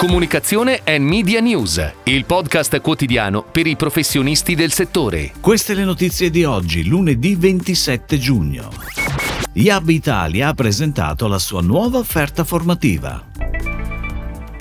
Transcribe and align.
Comunicazione 0.00 0.80
e 0.82 0.98
Media 0.98 1.40
News, 1.40 1.92
il 2.04 2.24
podcast 2.24 2.80
quotidiano 2.80 3.42
per 3.42 3.66
i 3.66 3.76
professionisti 3.76 4.54
del 4.54 4.72
settore. 4.72 5.32
Queste 5.40 5.74
le 5.74 5.84
notizie 5.84 6.30
di 6.30 6.42
oggi, 6.42 6.86
lunedì 6.86 7.34
27 7.34 8.18
giugno. 8.18 8.70
Yab 9.52 9.90
Italia 9.90 10.48
ha 10.48 10.54
presentato 10.54 11.26
la 11.26 11.38
sua 11.38 11.60
nuova 11.60 11.98
offerta 11.98 12.44
formativa. 12.44 13.22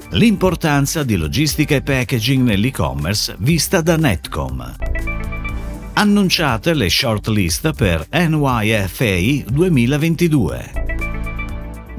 L'importanza 0.10 1.04
di 1.04 1.15
logistica 1.15 1.76
e 1.76 1.83
packaging 1.83 2.46
nell'e-commerce 2.46 3.37
vista 3.40 3.79
da 3.79 3.96
Netcom. 3.96 4.76
Annunciate 5.94 6.74
le 6.74 6.90
shortlist 6.90 7.71
per 7.71 8.06
NYFA 8.12 9.46
2022. 9.47 10.79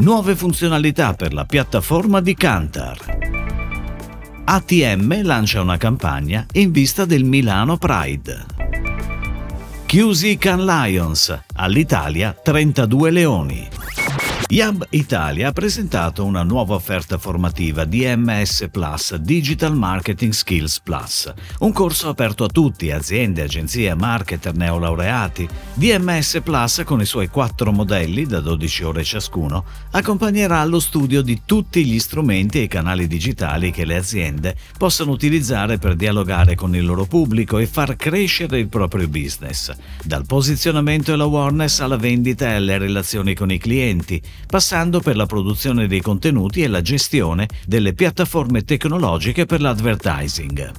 Nuove 0.00 0.34
funzionalità 0.34 1.12
per 1.12 1.34
la 1.34 1.44
piattaforma 1.44 2.22
di 2.22 2.32
Kantar. 2.34 3.18
ATM 4.44 5.22
lancia 5.22 5.60
una 5.60 5.76
campagna 5.76 6.46
in 6.52 6.70
vista 6.70 7.04
del 7.04 7.22
Milano 7.24 7.76
Pride. 7.76 8.46
Chiusi 9.84 10.38
Can 10.38 10.64
Lions, 10.64 11.38
all'Italia 11.56 12.34
32 12.42 13.10
leoni. 13.10 13.68
Yab 14.50 14.84
Italia 14.90 15.46
ha 15.46 15.52
presentato 15.52 16.24
una 16.24 16.42
nuova 16.42 16.74
offerta 16.74 17.18
formativa 17.18 17.84
DMS 17.84 18.66
Plus 18.68 19.14
Digital 19.14 19.76
Marketing 19.76 20.32
Skills 20.32 20.80
Plus, 20.80 21.32
un 21.60 21.72
corso 21.72 22.08
aperto 22.08 22.42
a 22.42 22.48
tutti, 22.48 22.90
aziende, 22.90 23.42
agenzie, 23.42 23.94
marketer, 23.94 24.56
neolaureati. 24.56 25.48
DMS 25.74 26.40
Plus, 26.42 26.82
con 26.84 27.00
i 27.00 27.04
suoi 27.04 27.28
quattro 27.28 27.70
modelli 27.70 28.26
da 28.26 28.40
12 28.40 28.82
ore 28.82 29.04
ciascuno, 29.04 29.64
accompagnerà 29.92 30.64
lo 30.64 30.80
studio 30.80 31.22
di 31.22 31.42
tutti 31.44 31.84
gli 31.84 32.00
strumenti 32.00 32.58
e 32.58 32.62
i 32.62 32.68
canali 32.68 33.06
digitali 33.06 33.70
che 33.70 33.84
le 33.84 33.94
aziende 33.94 34.56
possono 34.76 35.12
utilizzare 35.12 35.78
per 35.78 35.94
dialogare 35.94 36.56
con 36.56 36.74
il 36.74 36.84
loro 36.84 37.04
pubblico 37.04 37.58
e 37.58 37.66
far 37.66 37.94
crescere 37.94 38.58
il 38.58 38.66
proprio 38.66 39.06
business, 39.06 39.72
dal 40.02 40.26
posizionamento 40.26 41.12
e 41.12 41.16
l'awareness 41.16 41.78
alla 41.78 41.96
vendita 41.96 42.48
e 42.48 42.54
alle 42.54 42.78
relazioni 42.78 43.32
con 43.32 43.52
i 43.52 43.58
clienti, 43.58 44.20
passando 44.46 45.00
per 45.00 45.16
la 45.16 45.26
produzione 45.26 45.86
dei 45.86 46.00
contenuti 46.00 46.62
e 46.62 46.68
la 46.68 46.82
gestione 46.82 47.48
delle 47.66 47.94
piattaforme 47.94 48.64
tecnologiche 48.64 49.46
per 49.46 49.60
l'advertising. 49.60 50.72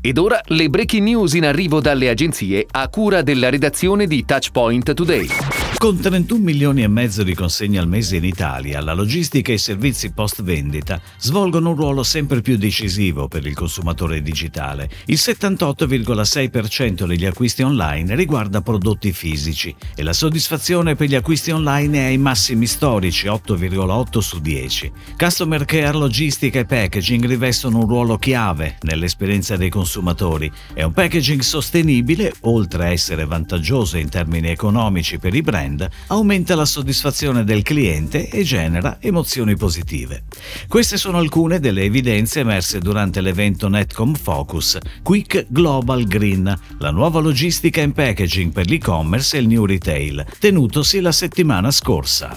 Ed 0.00 0.18
ora 0.18 0.40
le 0.46 0.68
breaking 0.68 1.04
news 1.04 1.34
in 1.34 1.44
arrivo 1.44 1.80
dalle 1.80 2.08
agenzie 2.08 2.66
a 2.68 2.88
cura 2.88 3.22
della 3.22 3.48
redazione 3.50 4.06
di 4.08 4.24
Touchpoint 4.24 4.94
Today. 4.94 5.61
Con 5.78 5.98
31 5.98 6.40
milioni 6.40 6.84
e 6.84 6.88
mezzo 6.88 7.24
di 7.24 7.34
consegne 7.34 7.80
al 7.80 7.88
mese 7.88 8.14
in 8.14 8.24
Italia, 8.24 8.80
la 8.80 8.92
logistica 8.92 9.50
e 9.50 9.56
i 9.56 9.58
servizi 9.58 10.12
post 10.12 10.44
vendita 10.44 11.00
svolgono 11.18 11.70
un 11.70 11.76
ruolo 11.76 12.04
sempre 12.04 12.40
più 12.40 12.56
decisivo 12.56 13.26
per 13.26 13.44
il 13.46 13.54
consumatore 13.54 14.22
digitale. 14.22 14.88
Il 15.06 15.18
78,6% 15.18 17.04
degli 17.04 17.26
acquisti 17.26 17.62
online 17.62 18.14
riguarda 18.14 18.60
prodotti 18.60 19.12
fisici 19.12 19.74
e 19.96 20.04
la 20.04 20.12
soddisfazione 20.12 20.94
per 20.94 21.08
gli 21.08 21.16
acquisti 21.16 21.50
online 21.50 21.98
è 21.98 22.04
ai 22.04 22.18
massimi 22.18 22.66
storici, 22.66 23.26
8,8 23.26 24.18
su 24.18 24.40
10. 24.40 24.92
Customer 25.16 25.64
care, 25.64 25.96
logistica 25.96 26.60
e 26.60 26.64
packaging 26.64 27.26
rivestono 27.26 27.78
un 27.78 27.88
ruolo 27.88 28.18
chiave 28.18 28.76
nell'esperienza 28.82 29.56
dei 29.56 29.70
consumatori 29.70 30.48
e 30.74 30.84
un 30.84 30.92
packaging 30.92 31.40
sostenibile, 31.40 32.32
oltre 32.42 32.84
a 32.84 32.90
essere 32.90 33.24
vantaggioso 33.24 33.96
in 33.96 34.08
termini 34.08 34.48
economici 34.48 35.18
per 35.18 35.34
i 35.34 35.42
brand, 35.42 35.61
brand 35.62 35.88
aumenta 36.08 36.54
la 36.54 36.64
soddisfazione 36.64 37.44
del 37.44 37.62
cliente 37.62 38.28
e 38.28 38.42
genera 38.42 38.98
emozioni 39.00 39.56
positive. 39.56 40.24
Queste 40.68 40.96
sono 40.96 41.18
alcune 41.18 41.60
delle 41.60 41.82
evidenze 41.82 42.40
emerse 42.40 42.80
durante 42.80 43.20
l'evento 43.20 43.68
Netcom 43.68 44.14
Focus 44.14 44.78
Quick 45.02 45.46
Global 45.48 46.04
Green, 46.04 46.58
la 46.78 46.90
nuova 46.90 47.20
logistica 47.20 47.80
in 47.80 47.92
packaging 47.92 48.52
per 48.52 48.68
l'e-commerce 48.68 49.36
e 49.36 49.40
il 49.40 49.46
new 49.46 49.64
retail, 49.64 50.26
tenutosi 50.38 51.00
la 51.00 51.12
settimana 51.12 51.70
scorsa. 51.70 52.36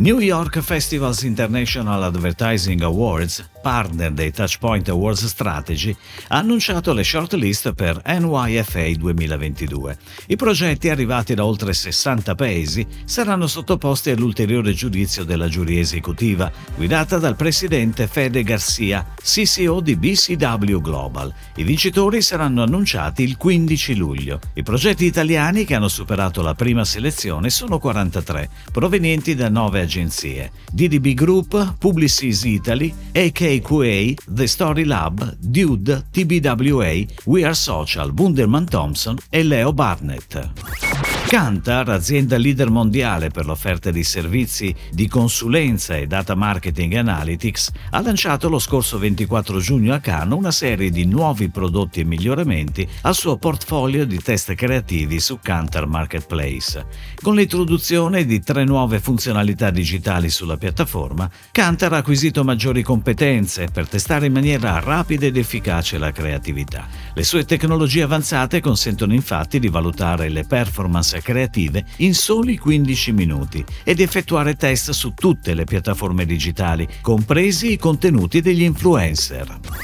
New 0.00 0.20
York 0.20 0.60
Festivals 0.60 1.22
International 1.22 2.02
Advertising 2.04 2.82
Awards 2.82 3.44
partner 3.68 4.10
dei 4.12 4.32
Touchpoint 4.32 4.88
Awards 4.88 5.26
Strategy, 5.26 5.94
ha 6.28 6.38
annunciato 6.38 6.94
le 6.94 7.04
shortlist 7.04 7.74
per 7.74 8.00
NYFA 8.02 8.92
2022. 8.96 9.98
I 10.28 10.36
progetti 10.36 10.88
arrivati 10.88 11.34
da 11.34 11.44
oltre 11.44 11.74
60 11.74 12.34
paesi 12.34 12.86
saranno 13.04 13.46
sottoposti 13.46 14.08
all'ulteriore 14.08 14.72
giudizio 14.72 15.22
della 15.22 15.48
giuria 15.48 15.80
esecutiva, 15.80 16.50
guidata 16.76 17.18
dal 17.18 17.36
presidente 17.36 18.06
Fede 18.06 18.42
Garcia, 18.42 19.04
CCO 19.22 19.80
di 19.80 19.96
BCW 19.96 20.80
Global. 20.80 21.30
I 21.56 21.62
vincitori 21.62 22.22
saranno 22.22 22.62
annunciati 22.62 23.22
il 23.22 23.36
15 23.36 23.96
luglio. 23.96 24.40
I 24.54 24.62
progetti 24.62 25.04
italiani 25.04 25.66
che 25.66 25.74
hanno 25.74 25.88
superato 25.88 26.40
la 26.40 26.54
prima 26.54 26.86
selezione 26.86 27.50
sono 27.50 27.78
43, 27.78 28.48
provenienti 28.72 29.34
da 29.34 29.50
nove 29.50 29.82
agenzie: 29.82 30.52
DDB 30.72 31.08
Group, 31.08 31.74
Publicis 31.76 32.44
Italy, 32.44 32.94
AK 33.12 33.56
AQA, 33.60 34.14
The 34.34 34.46
Story 34.46 34.84
Lab, 34.84 35.36
Dude, 35.40 36.04
TBWA, 36.12 37.08
We 37.26 37.44
Are 37.44 37.54
Social, 37.54 38.12
Wunderman 38.12 38.66
Thompson 38.66 39.16
e 39.30 39.42
Leo 39.42 39.72
Barnett. 39.72 41.17
Kantar, 41.28 41.90
azienda 41.90 42.38
leader 42.38 42.70
mondiale 42.70 43.28
per 43.28 43.44
l'offerta 43.44 43.90
di 43.90 44.02
servizi 44.02 44.74
di 44.90 45.06
consulenza 45.08 45.94
e 45.94 46.06
data 46.06 46.34
marketing 46.34 46.94
analytics, 46.94 47.70
ha 47.90 48.00
lanciato 48.00 48.48
lo 48.48 48.58
scorso 48.58 48.98
24 48.98 49.60
giugno 49.60 49.92
a 49.92 49.98
Cannes 49.98 50.38
una 50.38 50.50
serie 50.50 50.88
di 50.88 51.04
nuovi 51.04 51.50
prodotti 51.50 52.00
e 52.00 52.04
miglioramenti 52.04 52.88
al 53.02 53.14
suo 53.14 53.36
portfolio 53.36 54.06
di 54.06 54.18
test 54.22 54.54
creativi 54.54 55.20
su 55.20 55.38
Kantar 55.38 55.86
Marketplace. 55.86 56.86
Con 57.20 57.34
l'introduzione 57.34 58.24
di 58.24 58.40
tre 58.40 58.64
nuove 58.64 58.98
funzionalità 58.98 59.68
digitali 59.68 60.30
sulla 60.30 60.56
piattaforma, 60.56 61.30
Kantar 61.52 61.92
ha 61.92 61.96
acquisito 61.98 62.42
maggiori 62.42 62.82
competenze 62.82 63.68
per 63.70 63.86
testare 63.86 64.28
in 64.28 64.32
maniera 64.32 64.80
rapida 64.80 65.26
ed 65.26 65.36
efficace 65.36 65.98
la 65.98 66.10
creatività. 66.10 66.86
Le 67.12 67.22
sue 67.22 67.44
tecnologie 67.44 68.00
avanzate 68.00 68.60
consentono 68.60 69.12
infatti 69.12 69.58
di 69.58 69.68
valutare 69.68 70.30
le 70.30 70.44
performance 70.44 71.16
creative 71.20 71.84
in 71.96 72.14
soli 72.14 72.58
15 72.58 73.12
minuti 73.12 73.64
ed 73.84 74.00
effettuare 74.00 74.54
test 74.54 74.90
su 74.90 75.14
tutte 75.14 75.54
le 75.54 75.64
piattaforme 75.64 76.24
digitali, 76.24 76.88
compresi 77.00 77.72
i 77.72 77.78
contenuti 77.78 78.40
degli 78.40 78.62
influencer. 78.62 79.77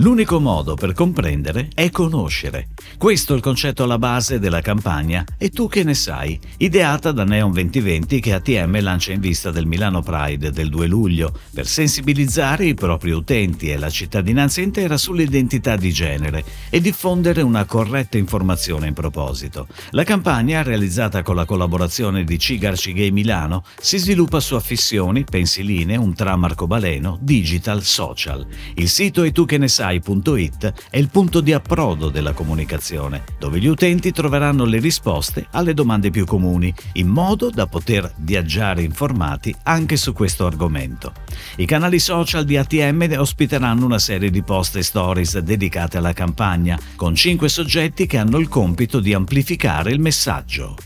L'unico 0.00 0.38
modo 0.38 0.76
per 0.76 0.92
comprendere 0.92 1.70
è 1.74 1.90
conoscere. 1.90 2.68
Questo 2.96 3.32
è 3.32 3.36
il 3.36 3.42
concetto 3.42 3.82
alla 3.82 3.98
base 3.98 4.38
della 4.38 4.60
campagna 4.60 5.24
E 5.36 5.50
tu 5.50 5.66
che 5.66 5.82
ne 5.82 5.94
sai? 5.94 6.38
Ideata 6.58 7.10
da 7.10 7.24
Neon 7.24 7.50
2020 7.50 8.20
che 8.20 8.32
ATM 8.32 8.80
lancia 8.80 9.10
in 9.10 9.18
vista 9.18 9.50
del 9.50 9.66
Milano 9.66 10.00
Pride 10.00 10.52
del 10.52 10.68
2 10.68 10.86
luglio 10.86 11.36
per 11.52 11.66
sensibilizzare 11.66 12.66
i 12.66 12.74
propri 12.74 13.10
utenti 13.10 13.70
e 13.70 13.76
la 13.76 13.90
cittadinanza 13.90 14.60
intera 14.60 14.96
sull'identità 14.96 15.74
di 15.74 15.92
genere 15.92 16.44
e 16.70 16.80
diffondere 16.80 17.42
una 17.42 17.64
corretta 17.64 18.18
informazione 18.18 18.86
in 18.86 18.94
proposito. 18.94 19.66
La 19.90 20.04
campagna, 20.04 20.62
realizzata 20.62 21.24
con 21.24 21.34
la 21.34 21.44
collaborazione 21.44 22.22
di 22.22 22.38
Cigarci 22.38 22.92
Gay 22.92 23.10
Milano, 23.10 23.64
si 23.80 23.98
sviluppa 23.98 24.38
su 24.38 24.54
affissioni, 24.54 25.24
pensiline, 25.24 25.96
un 25.96 26.14
tram 26.14 26.44
arcobaleno, 26.44 27.18
digital, 27.20 27.82
social. 27.82 28.46
Il 28.74 28.88
sito 28.88 29.24
E 29.24 29.32
tu 29.32 29.44
che 29.44 29.58
ne 29.58 29.66
sai 29.66 29.86
sai.it 29.88 30.72
è 30.90 30.98
il 30.98 31.08
punto 31.08 31.40
di 31.40 31.52
approdo 31.52 32.10
della 32.10 32.32
comunicazione, 32.32 33.24
dove 33.38 33.58
gli 33.58 33.66
utenti 33.66 34.12
troveranno 34.12 34.64
le 34.64 34.78
risposte 34.78 35.46
alle 35.52 35.72
domande 35.72 36.10
più 36.10 36.26
comuni, 36.26 36.72
in 36.94 37.08
modo 37.08 37.50
da 37.50 37.66
poter 37.66 38.12
viaggiare 38.18 38.82
informati 38.82 39.54
anche 39.62 39.96
su 39.96 40.12
questo 40.12 40.46
argomento. 40.46 41.12
I 41.56 41.64
canali 41.64 41.98
social 41.98 42.44
di 42.44 42.56
ATM 42.56 43.14
ospiteranno 43.16 43.84
una 43.84 43.98
serie 43.98 44.30
di 44.30 44.42
post 44.42 44.76
e 44.76 44.82
stories 44.82 45.38
dedicate 45.38 45.96
alla 45.96 46.12
campagna, 46.12 46.78
con 46.94 47.14
cinque 47.14 47.48
soggetti 47.48 48.06
che 48.06 48.18
hanno 48.18 48.38
il 48.38 48.48
compito 48.48 49.00
di 49.00 49.14
amplificare 49.14 49.90
il 49.90 50.00
messaggio. 50.00 50.76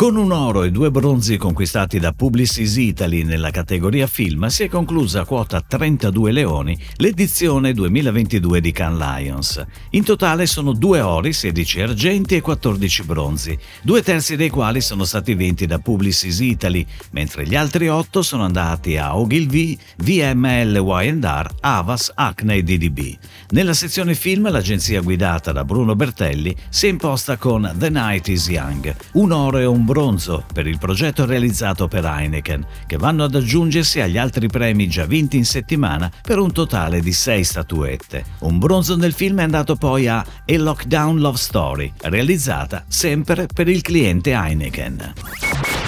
Con 0.00 0.16
un 0.16 0.32
oro 0.32 0.62
e 0.62 0.70
due 0.70 0.90
bronzi 0.90 1.36
conquistati 1.36 1.98
da 1.98 2.14
Publicis 2.14 2.76
Italy 2.76 3.22
nella 3.22 3.50
categoria 3.50 4.06
film 4.06 4.46
si 4.46 4.62
è 4.62 4.68
conclusa 4.70 5.20
a 5.20 5.24
quota 5.26 5.60
32 5.60 6.32
leoni 6.32 6.74
l'edizione 6.96 7.74
2022 7.74 8.62
di 8.62 8.72
Cannes 8.72 8.98
Lions. 8.98 9.66
In 9.90 10.02
totale 10.02 10.46
sono 10.46 10.72
due 10.72 11.02
ori, 11.02 11.34
16 11.34 11.82
argenti 11.82 12.34
e 12.34 12.40
14 12.40 13.02
bronzi, 13.02 13.58
due 13.82 14.02
terzi 14.02 14.36
dei 14.36 14.48
quali 14.48 14.80
sono 14.80 15.04
stati 15.04 15.34
vinti 15.34 15.66
da 15.66 15.78
Publicis 15.80 16.40
Italy, 16.40 16.86
mentre 17.10 17.46
gli 17.46 17.54
altri 17.54 17.88
otto 17.88 18.22
sono 18.22 18.44
andati 18.44 18.96
a 18.96 19.18
Ogilvy, 19.18 19.76
VML 19.98 20.76
Y&R, 20.76 21.54
Avas, 21.60 22.10
Acne 22.14 22.54
e 22.54 22.62
DDB. 22.62 23.18
Nella 23.50 23.74
sezione 23.74 24.14
film 24.14 24.50
l'agenzia 24.50 25.02
guidata 25.02 25.52
da 25.52 25.62
Bruno 25.62 25.94
Bertelli 25.94 26.56
si 26.70 26.86
è 26.86 26.88
imposta 26.88 27.36
con 27.36 27.70
The 27.76 27.90
Night 27.90 28.28
is 28.28 28.48
Young, 28.48 28.96
un 29.12 29.32
oro 29.32 29.58
e 29.58 29.66
un 29.66 29.88
bronzo 29.90 30.44
per 30.52 30.68
il 30.68 30.78
progetto 30.78 31.26
realizzato 31.26 31.88
per 31.88 32.04
Heineken, 32.04 32.64
che 32.86 32.96
vanno 32.96 33.24
ad 33.24 33.34
aggiungersi 33.34 34.00
agli 34.00 34.18
altri 34.18 34.46
premi 34.46 34.88
già 34.88 35.04
vinti 35.04 35.36
in 35.36 35.44
settimana 35.44 36.08
per 36.22 36.38
un 36.38 36.52
totale 36.52 37.00
di 37.00 37.12
sei 37.12 37.42
statuette. 37.42 38.24
Un 38.40 38.60
bronzo 38.60 38.94
nel 38.96 39.12
film 39.12 39.40
è 39.40 39.42
andato 39.42 39.74
poi 39.74 40.06
a 40.06 40.18
A 40.18 40.24
Lockdown 40.46 41.18
Love 41.18 41.38
Story, 41.38 41.92
realizzata 42.02 42.84
sempre 42.86 43.48
per 43.52 43.66
il 43.68 43.82
cliente 43.82 44.30
Heineken. 44.30 45.14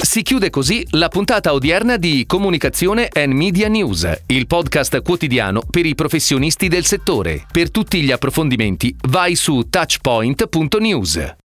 Si 0.01 0.23
chiude 0.23 0.51
così 0.51 0.85
la 0.91 1.09
puntata 1.09 1.53
odierna 1.53 1.97
di 1.97 2.25
Comunicazione 2.27 3.09
and 3.13 3.33
Media 3.33 3.69
News, 3.69 4.23
il 4.27 4.49
podcast 4.49 5.01
quotidiano 5.01 5.63
per 5.63 5.87
i 5.87 5.95
professionisti 5.95 6.67
del 6.67 6.85
settore. 6.85 7.47
Per 7.51 7.71
tutti 7.71 8.03
gli 8.03 8.11
approfondimenti 8.11 8.97
vai 9.09 9.37
su 9.37 9.69
touchpoint.news. 9.71 11.37